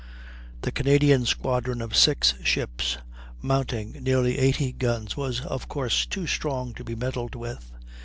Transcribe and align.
The 0.63 0.71
Canadian 0.71 1.27
squadron 1.27 1.79
of 1.79 1.95
six 1.95 2.33
ships, 2.43 2.97
mounting 3.39 3.91
nearly 4.03 4.39
80 4.39 4.71
guns, 4.71 5.15
was 5.15 5.41
of 5.41 5.67
course 5.67 6.07
too 6.07 6.25
strong 6.25 6.73
to 6.73 6.83
be 6.83 6.95
meddled 6.95 7.35
with. 7.35 7.71